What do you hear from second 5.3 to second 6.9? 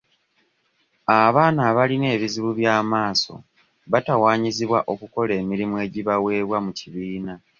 emirimu egibaweebwa mu